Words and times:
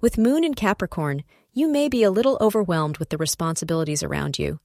With 0.00 0.16
Moon 0.16 0.44
in 0.44 0.54
Capricorn, 0.54 1.24
you 1.52 1.68
may 1.68 1.86
be 1.86 2.02
a 2.02 2.10
little 2.10 2.38
overwhelmed 2.40 2.96
with 2.96 3.10
the 3.10 3.18
responsibilities 3.18 4.02
around 4.02 4.38
you. 4.38 4.58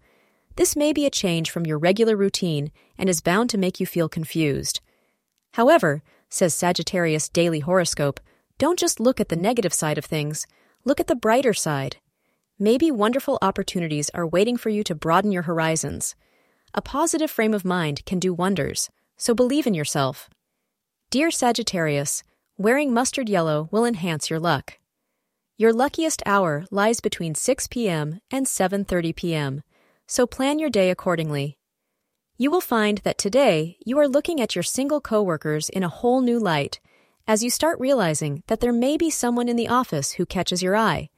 This 0.55 0.77
may 0.77 0.93
be 0.93 1.05
a 1.05 1.09
change 1.09 1.51
from 1.51 1.65
your 1.65 1.77
regular 1.77 2.15
routine 2.15 2.71
and 2.97 3.09
is 3.09 3.19
bound 3.19 3.49
to 3.49 3.57
make 3.57 3.81
you 3.81 3.85
feel 3.85 4.07
confused. 4.07 4.79
However, 5.53 6.01
says 6.29 6.53
Sagittarius 6.53 7.27
Daily 7.27 7.59
Horoscope, 7.59 8.21
don't 8.57 8.79
just 8.79 9.01
look 9.01 9.19
at 9.19 9.27
the 9.27 9.35
negative 9.35 9.73
side 9.73 9.97
of 9.97 10.05
things, 10.05 10.47
look 10.85 11.01
at 11.01 11.07
the 11.07 11.15
brighter 11.15 11.53
side. 11.53 11.97
Maybe 12.57 12.89
wonderful 12.89 13.37
opportunities 13.41 14.09
are 14.11 14.25
waiting 14.25 14.55
for 14.55 14.69
you 14.69 14.85
to 14.85 14.95
broaden 14.95 15.33
your 15.33 15.43
horizons. 15.43 16.15
A 16.73 16.81
positive 16.81 17.29
frame 17.29 17.53
of 17.53 17.65
mind 17.65 18.05
can 18.05 18.19
do 18.19 18.33
wonders, 18.33 18.89
so 19.17 19.33
believe 19.33 19.67
in 19.67 19.73
yourself. 19.73 20.29
Dear 21.09 21.29
Sagittarius, 21.29 22.23
wearing 22.57 22.93
mustard 22.93 23.27
yellow 23.27 23.67
will 23.69 23.83
enhance 23.83 24.29
your 24.29 24.39
luck. 24.39 24.77
Your 25.57 25.71
luckiest 25.71 26.21
hour 26.25 26.65
lies 26.69 26.99
between 26.99 27.33
6 27.33 27.67
p.m. 27.67 28.19
and 28.29 28.45
7:30 28.45 29.15
p.m., 29.15 29.63
so 30.05 30.27
plan 30.27 30.59
your 30.59 30.69
day 30.69 30.91
accordingly. 30.91 31.57
You 32.37 32.51
will 32.51 32.59
find 32.59 32.97
that 33.05 33.17
today 33.17 33.77
you 33.85 33.97
are 33.97 34.09
looking 34.09 34.41
at 34.41 34.53
your 34.53 34.63
single 34.63 34.99
coworkers 34.99 35.69
in 35.69 35.81
a 35.81 35.87
whole 35.87 36.19
new 36.19 36.39
light 36.39 36.81
as 37.25 37.41
you 37.41 37.49
start 37.49 37.79
realizing 37.79 38.43
that 38.47 38.59
there 38.59 38.73
may 38.73 38.97
be 38.97 39.09
someone 39.09 39.47
in 39.47 39.55
the 39.55 39.69
office 39.69 40.11
who 40.13 40.25
catches 40.25 40.61
your 40.61 40.75
eye. 40.75 41.09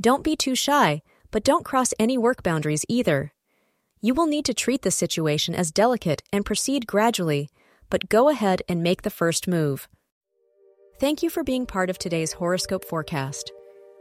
Don't 0.00 0.24
be 0.24 0.34
too 0.34 0.56
shy, 0.56 1.00
but 1.30 1.44
don't 1.44 1.64
cross 1.64 1.94
any 1.96 2.18
work 2.18 2.42
boundaries 2.42 2.84
either. 2.88 3.32
You 4.00 4.14
will 4.14 4.26
need 4.26 4.46
to 4.46 4.54
treat 4.64 4.82
the 4.82 4.90
situation 4.90 5.54
as 5.54 5.70
delicate 5.70 6.24
and 6.32 6.44
proceed 6.44 6.88
gradually, 6.88 7.50
but 7.88 8.08
go 8.08 8.30
ahead 8.30 8.62
and 8.68 8.82
make 8.82 9.02
the 9.02 9.10
first 9.10 9.46
move. 9.46 9.88
Thank 10.98 11.22
you 11.22 11.30
for 11.30 11.44
being 11.44 11.66
part 11.66 11.88
of 11.88 11.98
today's 11.98 12.32
horoscope 12.32 12.84
forecast. 12.84 13.52